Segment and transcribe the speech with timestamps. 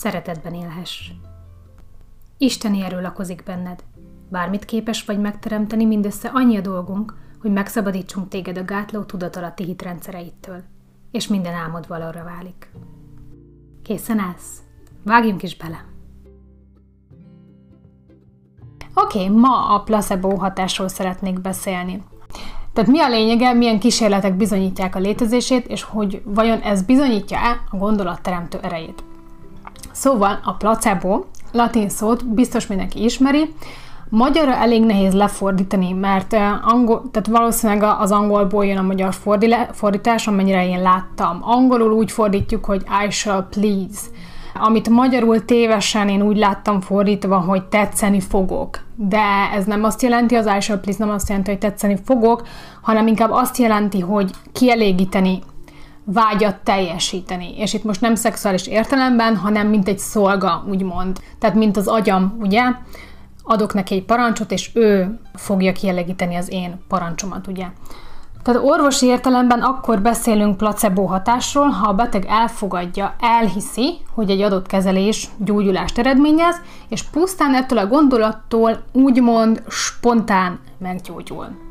[0.00, 1.10] szeretetben élhess.
[2.38, 3.84] Isteni erő lakozik benned.
[4.28, 10.62] Bármit képes vagy megteremteni, mindössze annyi a dolgunk, hogy megszabadítsunk téged a gátló tudatalatti hitrendszereittől,
[11.10, 12.70] és minden álmod valóra válik.
[13.82, 14.62] Készen állsz?
[15.04, 15.84] Vágjunk is bele!
[18.94, 22.02] Oké, okay, ma a placebo hatásról szeretnék beszélni.
[22.72, 27.76] Tehát mi a lényege, milyen kísérletek bizonyítják a létezését, és hogy vajon ez bizonyítja-e a
[27.76, 29.08] gondolatteremtő erejét.
[30.00, 33.54] Szóval a placebo, latin szót biztos mindenki ismeri,
[34.08, 39.14] Magyarra elég nehéz lefordítani, mert angol, tehát valószínűleg az angolból jön a magyar
[39.72, 41.38] fordítás, amennyire én láttam.
[41.40, 44.00] Angolul úgy fordítjuk, hogy I shall please,
[44.54, 48.78] amit magyarul tévesen én úgy láttam fordítva, hogy tetszeni fogok.
[48.94, 52.42] De ez nem azt jelenti, az I shall please nem azt jelenti, hogy tetszeni fogok,
[52.80, 55.42] hanem inkább azt jelenti, hogy kielégíteni
[56.12, 57.58] vágyat teljesíteni.
[57.58, 61.18] És itt most nem szexuális értelemben, hanem mint egy szolga, úgymond.
[61.38, 62.62] Tehát mint az agyam, ugye?
[63.42, 67.66] Adok neki egy parancsot, és ő fogja kielégíteni az én parancsomat, ugye?
[68.42, 74.66] Tehát orvosi értelemben akkor beszélünk placebo hatásról, ha a beteg elfogadja, elhiszi, hogy egy adott
[74.66, 76.56] kezelés gyógyulást eredményez,
[76.88, 81.69] és pusztán ettől a gondolattól úgymond spontán meggyógyul.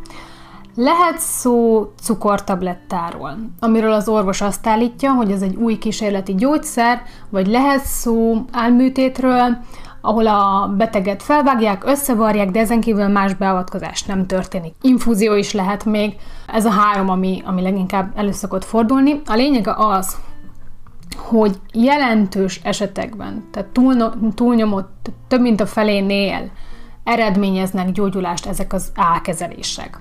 [0.82, 7.48] Lehet szó cukortablettáról, amiről az orvos azt állítja, hogy ez egy új kísérleti gyógyszer, vagy
[7.48, 9.58] lehet szó álműtétről,
[10.02, 14.74] ahol a beteget felvágják, összevarják, de ezen kívül más beavatkozás nem történik.
[14.82, 16.16] Infúzió is lehet még,
[16.48, 19.22] ez a három, ami, ami leginkább elő szokott fordulni.
[19.26, 20.18] A lényege az,
[21.18, 26.52] hogy jelentős esetekben, tehát túl, túlnyomott, több mint a felénél
[27.04, 30.00] eredményeznek gyógyulást ezek az álkezelések.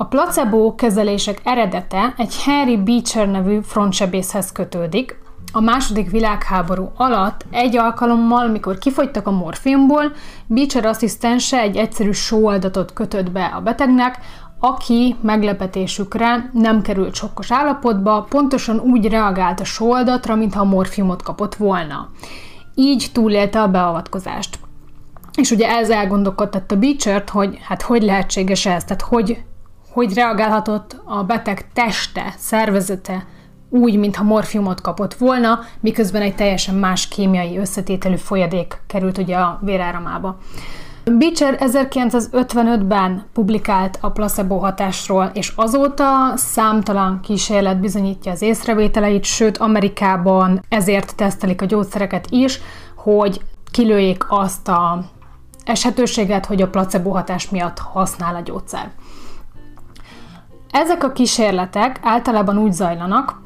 [0.00, 5.18] A placebo kezelések eredete egy Harry Beecher nevű frontsebészhez kötődik.
[5.52, 10.12] A második világháború alatt egy alkalommal, mikor kifogytak a morfiumból,
[10.46, 14.18] Beecher asszisztense egy egyszerű sóoldatot kötött be a betegnek,
[14.60, 21.54] aki meglepetésükre nem került sokkos állapotba, pontosan úgy reagált a sóoldatra, mintha a morfiumot kapott
[21.54, 22.08] volna.
[22.74, 24.58] Így túlélte a beavatkozást.
[25.36, 29.44] És ugye ez elgondolkodtatta Beechert, hogy hát hogy lehetséges ez, tehát hogy
[29.90, 33.26] hogy reagálhatott a beteg teste, szervezete
[33.70, 39.58] úgy, mintha morfiumot kapott volna, miközben egy teljesen más kémiai összetételű folyadék került ugye a
[39.62, 40.38] véráramába.
[41.04, 50.64] Beecher 1955-ben publikált a placebo hatásról, és azóta számtalan kísérlet bizonyítja az észrevételeit, sőt Amerikában
[50.68, 52.60] ezért tesztelik a gyógyszereket is,
[52.94, 53.40] hogy
[53.70, 55.04] kilőjék azt a
[55.64, 58.90] esetőséget, hogy a placebo hatás miatt használ a gyógyszer.
[60.70, 63.40] Ezek a kísérletek általában úgy zajlanak,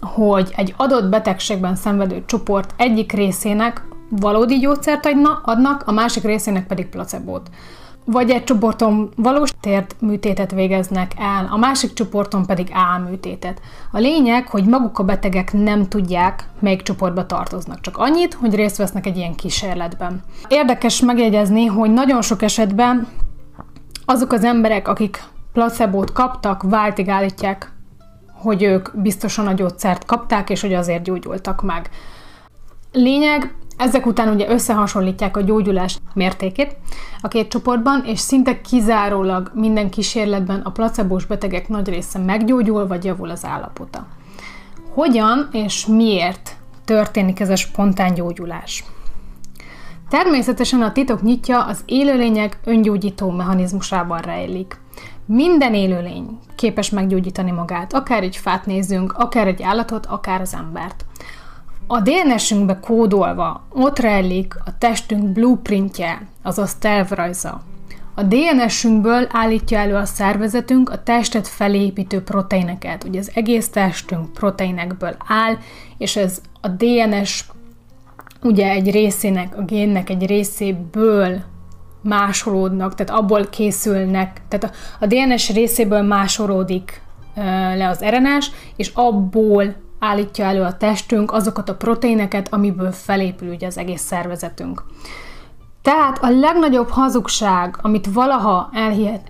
[0.00, 5.08] hogy egy adott betegségben szenvedő csoport egyik részének valódi gyógyszert
[5.42, 7.50] adnak, a másik részének pedig placebót.
[8.04, 13.60] Vagy egy csoporton valós tért műtétet végeznek el, a másik csoporton pedig álműtétet.
[13.92, 18.76] A lényeg, hogy maguk a betegek nem tudják, melyik csoportba tartoznak, csak annyit, hogy részt
[18.76, 20.22] vesznek egy ilyen kísérletben.
[20.48, 23.08] Érdekes megjegyezni, hogy nagyon sok esetben
[24.04, 25.22] azok az emberek, akik
[25.56, 27.72] placebót kaptak, váltig állítják,
[28.32, 31.90] hogy ők biztosan a gyógyszert kapták, és hogy azért gyógyultak meg.
[32.92, 36.76] Lényeg, ezek után ugye összehasonlítják a gyógyulás mértékét
[37.20, 43.04] a két csoportban, és szinte kizárólag minden kísérletben a placebós betegek nagy része meggyógyul, vagy
[43.04, 44.06] javul az állapota.
[44.90, 48.84] Hogyan és miért történik ez a spontán gyógyulás?
[50.08, 54.80] Természetesen a titok nyitja az élőlények öngyógyító mechanizmusában rejlik.
[55.24, 61.04] Minden élőlény képes meggyógyítani magát, akár egy fát nézzünk, akár egy állatot, akár az embert.
[61.86, 67.62] A DNS-ünkbe kódolva ott rejlik a testünk blueprintje, azaz tervrajza.
[68.14, 73.04] A DNS-ünkből állítja elő a szervezetünk a testet felépítő proteineket.
[73.04, 75.56] Ugye az egész testünk proteinekből áll,
[75.98, 77.44] és ez a DNS
[78.42, 81.42] ugye egy részének, a génnek egy részéből
[82.02, 87.00] másolódnak, tehát abból készülnek, tehát a, a DNS részéből másolódik
[87.76, 93.66] le az RNS, és abból állítja elő a testünk azokat a proteineket, amiből felépül ugye
[93.66, 94.84] az egész szervezetünk.
[95.82, 98.70] Tehát a legnagyobb hazugság, amit valaha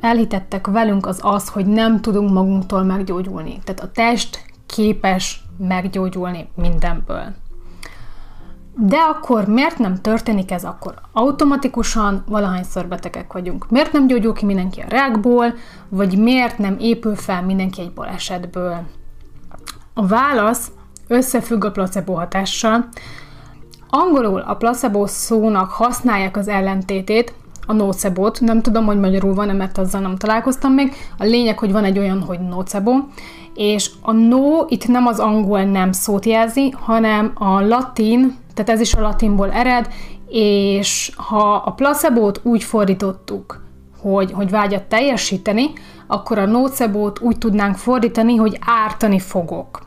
[0.00, 3.58] elhitettek velünk, az az, hogy nem tudunk magunktól meggyógyulni.
[3.64, 7.35] Tehát a test képes meggyógyulni mindenből.
[8.78, 13.70] De akkor miért nem történik ez akkor automatikusan, valahányszor betegek vagyunk?
[13.70, 15.55] Miért nem gyógyul ki mindenki a rákból,
[15.88, 18.76] vagy miért nem épül fel mindenki egy balesetből?
[19.94, 20.70] A válasz
[21.08, 22.88] összefügg a placebo hatással.
[23.88, 27.34] Angolul a placebo szónak használják az ellentétét,
[27.67, 30.93] a nocebot, nem tudom, hogy magyarul van-e, mert azzal nem találkoztam még.
[31.19, 32.93] A lényeg, hogy van egy olyan, hogy nocebo,
[33.56, 38.81] és a no itt nem az angol nem szót jelzi, hanem a latin, tehát ez
[38.81, 39.88] is a latinból ered,
[40.29, 43.64] és ha a placebo-t úgy fordítottuk,
[44.00, 45.73] hogy, hogy vágyat teljesíteni,
[46.06, 49.82] akkor a nocebót úgy tudnánk fordítani, hogy ártani fogok.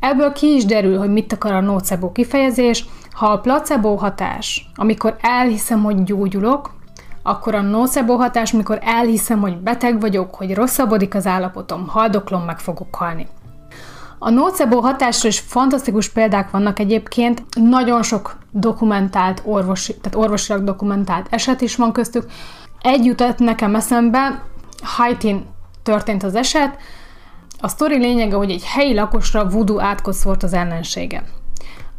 [0.00, 2.84] Ebből ki is derül, hogy mit akar a nocebo kifejezés.
[3.10, 6.77] Ha a placebo hatás, amikor elhiszem, hogy gyógyulok,
[7.28, 12.58] akkor a nocebo hatás, mikor elhiszem, hogy beteg vagyok, hogy rosszabbodik az állapotom, haldoklom, meg
[12.58, 13.26] fogok halni.
[14.18, 21.26] A nocebo hatásra is fantasztikus példák vannak egyébként, nagyon sok dokumentált orvosi, tehát orvosilag dokumentált
[21.30, 22.24] eset is van köztük.
[22.82, 24.42] Egy jutott nekem eszembe,
[24.82, 25.46] Haitin
[25.82, 26.76] történt az eset,
[27.60, 31.24] a sztori lényege, hogy egy helyi lakosra voodoo átkot szólt az ellensége.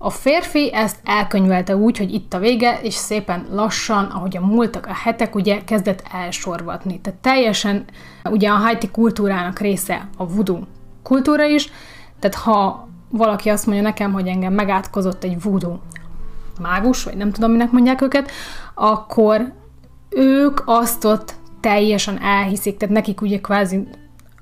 [0.01, 4.85] A férfi ezt elkönyvelte úgy, hogy itt a vége, és szépen lassan, ahogy a múltak
[4.85, 6.99] a hetek, ugye kezdett elsorvatni.
[6.99, 7.85] Tehát teljesen,
[8.23, 10.59] ugye a haiti kultúrának része a voodoo
[11.03, 11.71] kultúra is,
[12.19, 15.77] tehát ha valaki azt mondja nekem, hogy engem megátkozott egy voodoo
[16.61, 18.31] mágus, vagy nem tudom, minek mondják őket,
[18.73, 19.53] akkor
[20.09, 23.87] ők azt ott teljesen elhiszik, tehát nekik ugye kvázi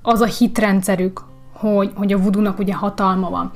[0.02, 1.27] az a hitrendszerük,
[1.58, 3.50] hogy, hogy a vudunak ugye hatalma van.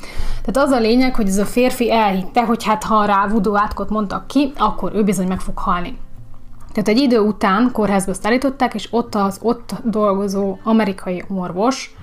[0.45, 3.91] Tehát az a lényeg, hogy ez a férfi elhitte, hogy hát ha rá vudu átkot
[3.91, 5.99] mondtak ki, akkor ő bizony meg fog halni.
[6.73, 11.95] Tehát egy idő után kórházba szállították, és ott az ott dolgozó amerikai orvos,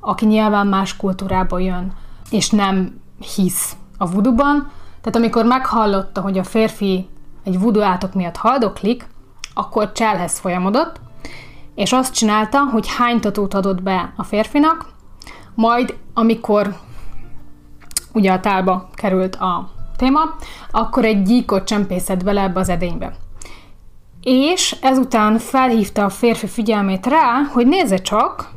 [0.00, 1.92] aki nyilván más kultúrából jön,
[2.30, 3.00] és nem
[3.34, 7.08] hisz a vuduban, tehát amikor meghallotta, hogy a férfi
[7.44, 9.06] egy vudu átok miatt haldoklik,
[9.54, 11.00] akkor cselhez folyamodott,
[11.74, 14.88] és azt csinálta, hogy hány tatót adott be a férfinak,
[15.60, 16.74] majd amikor
[18.12, 20.20] ugye a tálba került a téma,
[20.70, 23.12] akkor egy gyíkot csempészett bele ebbe az edénybe.
[24.22, 28.50] És ezután felhívta a férfi figyelmét rá, hogy nézze csak,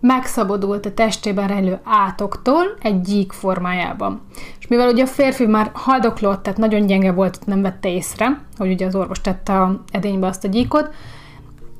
[0.00, 4.20] megszabadult a testében rejlő átoktól egy gyík formájában.
[4.58, 8.70] És mivel ugye a férfi már haldoklott, tehát nagyon gyenge volt, nem vette észre, hogy
[8.70, 10.94] ugye az orvos tette a edénybe azt a gyíkot,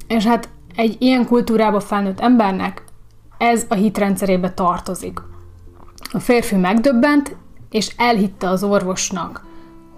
[0.06, 2.85] és hát egy ilyen kultúrába felnőtt embernek
[3.38, 5.20] ez a hitrendszerébe tartozik.
[6.12, 7.36] A férfi megdöbbent,
[7.70, 9.44] és elhitte az orvosnak,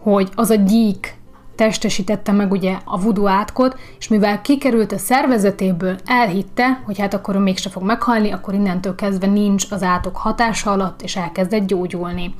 [0.02, 1.16] hogy az a gyík
[1.54, 7.34] testesítette meg ugye a vudu átkot, és mivel kikerült a szervezetéből, elhitte, hogy hát akkor
[7.34, 12.34] ő mégse fog meghalni, akkor innentől kezdve nincs az átok hatása alatt, és elkezdett gyógyulni.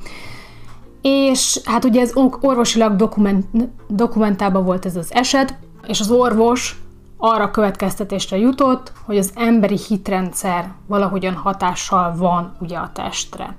[1.01, 3.45] És hát ugye ez orvosilag dokument,
[3.87, 5.55] dokumentában volt ez az eset,
[5.87, 6.81] és az orvos
[7.21, 13.55] arra következtetésre jutott, hogy az emberi hitrendszer valahogyan hatással van ugye a testre.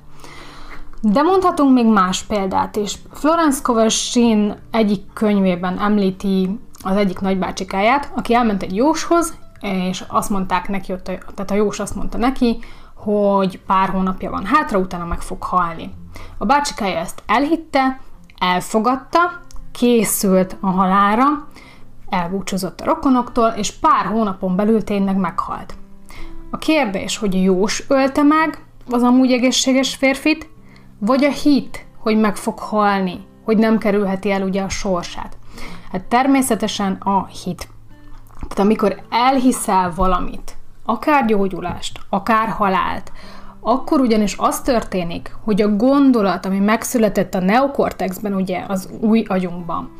[1.02, 2.98] De mondhatunk még más példát is.
[3.12, 10.68] Florence Kovasin egyik könyvében említi az egyik nagybácsikáját, aki elment egy jóshoz, és azt mondták
[10.68, 12.58] neki, tehát a jós azt mondta neki,
[12.94, 15.92] hogy pár hónapja van hátra, utána meg fog halni.
[16.38, 18.00] A bácsikája ezt elhitte,
[18.38, 19.18] elfogadta,
[19.72, 21.24] készült a halára,
[22.10, 25.74] elbúcsúzott a rokonoktól, és pár hónapon belül tényleg meghalt.
[26.50, 30.48] A kérdés, hogy Jós ölte meg az amúgy egészséges férfit,
[30.98, 35.36] vagy a hit, hogy meg fog halni, hogy nem kerülheti el ugye a sorsát.
[35.92, 37.68] Hát természetesen a hit.
[38.40, 43.12] Tehát amikor elhiszel valamit, akár gyógyulást, akár halált,
[43.60, 49.92] akkor ugyanis az történik, hogy a gondolat, ami megszületett a neokortexben, ugye az új agyunkban,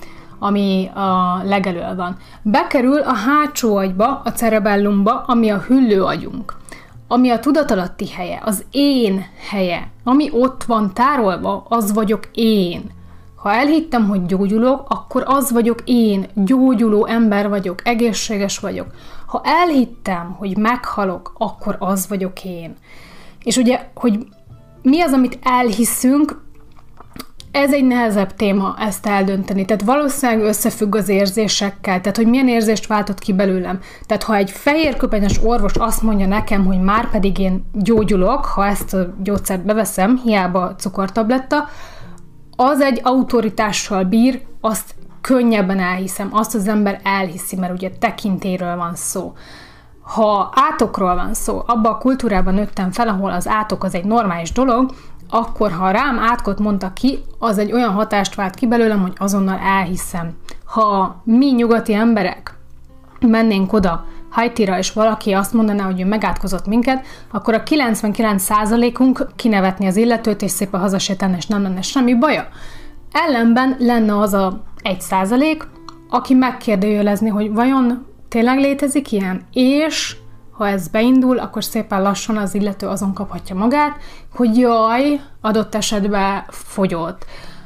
[0.43, 2.17] ami a legelől van.
[2.43, 6.59] Bekerül a hátsó agyba, a cerebellumba, ami a hüllő agyunk.
[7.13, 12.91] ami a tudatalatti helye, az én helye, ami ott van tárolva, az vagyok én.
[13.37, 18.87] Ha elhittem, hogy gyógyulok, akkor az vagyok én, gyógyuló ember vagyok, egészséges vagyok.
[19.27, 22.77] Ha elhittem, hogy meghalok, akkor az vagyok én.
[23.45, 24.27] És ugye, hogy
[24.83, 26.43] mi az, amit elhiszünk,
[27.53, 29.65] ez egy nehezebb téma ezt eldönteni.
[29.65, 33.79] Tehát valószínűleg összefügg az érzésekkel, tehát hogy milyen érzést váltott ki belőlem.
[34.07, 38.67] Tehát ha egy fehér köpenyes orvos azt mondja nekem, hogy már pedig én gyógyulok, ha
[38.67, 41.69] ezt a gyógyszert beveszem, hiába cukortabletta,
[42.57, 48.95] az egy autoritással bír, azt könnyebben elhiszem, azt az ember elhiszi, mert ugye tekintéről van
[48.95, 49.33] szó.
[50.03, 54.53] Ha átokról van szó, abban a kultúrában nőttem fel, ahol az átok az egy normális
[54.53, 54.91] dolog,
[55.31, 59.59] akkor ha rám átkot mondta ki, az egy olyan hatást vált ki belőlem, hogy azonnal
[59.59, 60.37] elhiszem.
[60.65, 62.55] Ha mi nyugati emberek
[63.21, 69.87] mennénk oda Haitira, és valaki azt mondaná, hogy ő megátkozott minket, akkor a 99%-unk kinevetni
[69.87, 72.49] az illetőt, és szépen hazasétálni, és nem lenne semmi baja.
[73.13, 75.63] Ellenben lenne az a 1%,
[76.11, 80.17] aki megkérdőjelezni, hogy vajon tényleg létezik ilyen, és
[80.61, 83.97] ha ez beindul, akkor szépen lassan az illető azon kaphatja magát,
[84.35, 87.25] hogy jaj, adott esetben fogyott,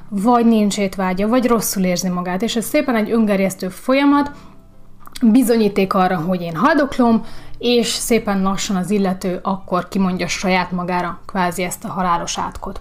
[0.08, 4.30] vagy nincs étvágya, vagy rosszul érzi magát, és ez szépen egy öngerjesztő folyamat,
[5.22, 7.24] bizonyíték arra, hogy én haldoklom,
[7.58, 12.80] és szépen lassan az illető akkor kimondja saját magára kvázi ezt a halálos átkot.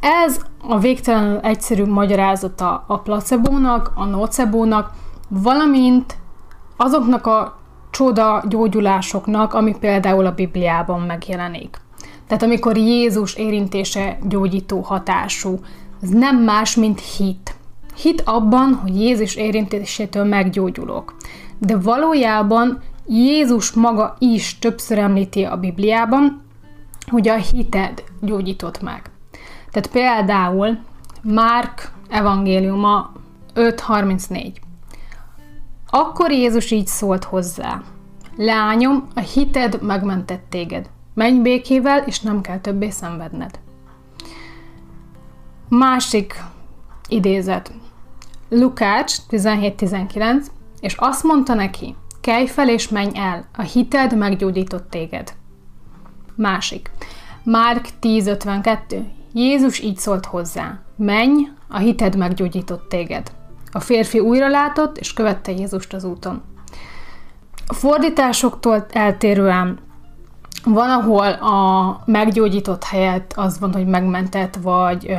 [0.00, 4.90] Ez a végtelenül egyszerű magyarázata a placebónak, a nocebónak,
[5.28, 6.16] valamint
[6.76, 7.62] azoknak a
[7.94, 11.80] csoda gyógyulásoknak, ami például a Bibliában megjelenik.
[12.26, 15.58] Tehát amikor Jézus érintése gyógyító hatású,
[16.02, 17.54] ez nem más, mint hit.
[17.96, 21.14] Hit abban, hogy Jézus érintésétől meggyógyulok.
[21.58, 26.42] De valójában Jézus maga is többször említi a Bibliában,
[27.10, 29.10] hogy a hited gyógyított meg.
[29.70, 30.78] Tehát például
[31.22, 33.12] Márk evangéliuma
[33.54, 34.63] 5.34.
[35.96, 37.82] Akkor Jézus így szólt hozzá.
[38.36, 40.90] Lányom, a hited megmentett téged.
[41.14, 43.58] Menj békével, és nem kell többé szenvedned.
[45.68, 46.42] Másik
[47.08, 47.72] idézet.
[48.48, 50.46] Lukács 17.19,
[50.80, 55.34] és azt mondta neki, kelj fel és menj el, a hited meggyógyított téged.
[56.34, 56.90] Másik.
[57.42, 59.02] Márk 10.52.
[59.32, 63.32] Jézus így szólt hozzá, menj, a hited meggyógyított téged.
[63.76, 66.42] A férfi újra látott, és követte Jézust az úton.
[67.66, 69.78] A fordításoktól eltérően
[70.64, 75.16] van, ahol a meggyógyított helyet az van, hogy megmentett, vagy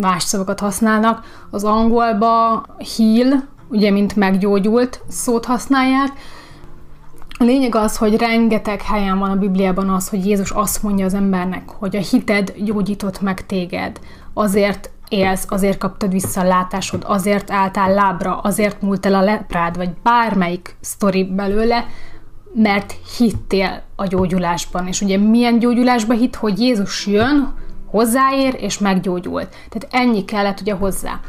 [0.00, 1.24] más szavakat használnak.
[1.50, 2.62] Az angolba
[2.96, 6.10] heal, ugye, mint meggyógyult szót használják.
[7.38, 11.14] A lényeg az, hogy rengeteg helyen van a Bibliában az, hogy Jézus azt mondja az
[11.14, 14.00] embernek, hogy a hited gyógyított meg téged.
[14.34, 19.76] Azért élsz, azért kaptad vissza a látásod, azért álltál lábra, azért múlt el a leprád,
[19.76, 21.86] vagy bármelyik sztori belőle,
[22.54, 24.86] mert hittél a gyógyulásban.
[24.86, 27.54] És ugye milyen gyógyulásba hit, hogy Jézus jön,
[27.86, 29.48] hozzáér, és meggyógyult.
[29.68, 31.20] Tehát ennyi kellett ugye hozzá.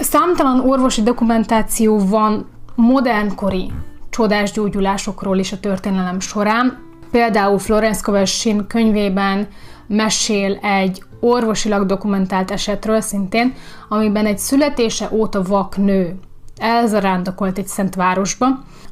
[0.00, 3.72] Számtalan orvosi dokumentáció van modernkori
[4.10, 6.78] csodás gyógyulásokról is a történelem során.
[7.10, 9.48] Például Florence Kovessin könyvében
[9.86, 13.54] mesél egy orvosilag dokumentált esetről szintén,
[13.88, 16.18] amiben egy születése óta vak nő
[16.56, 18.46] elzarándokolt egy szent városba,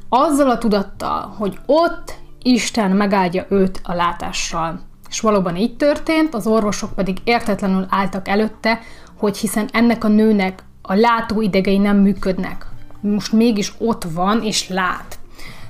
[0.09, 4.79] azzal a tudattal, hogy ott Isten megáldja őt a látással.
[5.09, 8.79] És valóban így történt, az orvosok pedig értetlenül álltak előtte,
[9.17, 12.65] hogy hiszen ennek a nőnek a látó idegei nem működnek.
[13.01, 15.19] Most mégis ott van és lát.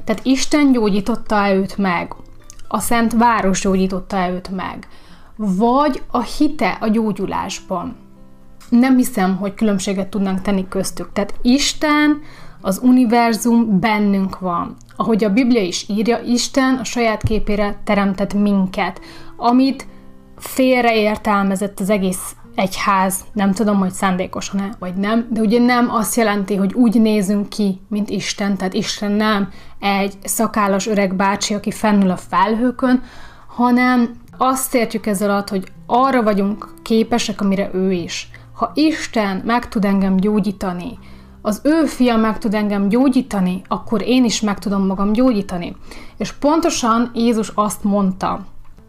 [0.04, 2.16] Tehát Isten gyógyította őt meg.
[2.68, 4.88] A Szent Város gyógyította őt meg
[5.46, 7.96] vagy a hite a gyógyulásban.
[8.70, 11.10] Nem hiszem, hogy különbséget tudnánk tenni köztük.
[11.14, 12.22] Tehát Isten,
[12.62, 14.76] az univerzum bennünk van.
[14.96, 19.02] Ahogy a Biblia is írja, Isten a saját képére teremtett minket,
[19.38, 19.88] amit
[20.38, 26.56] félreértelmezett az egész egyház, nem tudom, hogy szándékosan-e, vagy nem, de ugye nem azt jelenti,
[26.56, 32.10] hogy úgy nézünk ki, mint Isten, tehát Isten nem egy szakállas öreg bácsi, aki fennül
[32.10, 33.04] a felhőkön,
[33.48, 38.30] hanem azt értjük ezzel alatt, hogy arra vagyunk képesek, amire ő is.
[38.54, 41.00] Ha Isten meg tud engem gyógyítani,
[41.42, 45.76] az ő fia meg tud engem gyógyítani, akkor én is meg tudom magam gyógyítani.
[46.18, 48.46] És pontosan Jézus azt mondta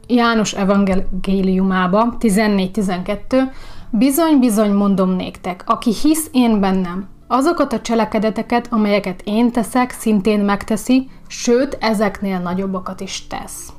[0.06, 3.42] János evangéliumába 14-12,
[3.90, 11.08] bizony-bizony mondom néktek, aki hisz én bennem, azokat a cselekedeteket, amelyeket én teszek, szintén megteszi,
[11.26, 13.72] sőt, ezeknél nagyobbakat is tesz.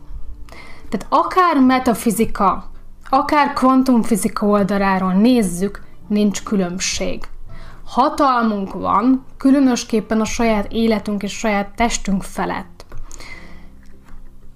[0.97, 2.71] Tehát akár metafizika,
[3.09, 7.23] akár kvantumfizika oldaláról nézzük, nincs különbség.
[7.85, 12.85] Hatalmunk van, különösképpen a saját életünk és saját testünk felett.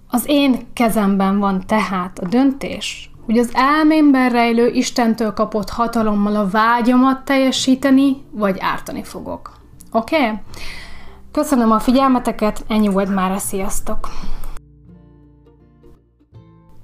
[0.09, 6.49] Az én kezemben van tehát a döntés, hogy az elmémben rejlő Istentől kapott hatalommal a
[6.49, 9.53] vágyamat teljesíteni, vagy ártani fogok.
[9.91, 10.15] Oké?
[10.15, 10.37] Okay?
[11.31, 14.09] Köszönöm a figyelmeteket, ennyi volt már, sziasztok!